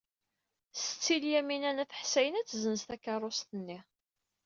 [0.83, 3.79] Setti Lyamina n At Ḥsayen ad tessenz takeṛṛust-nni.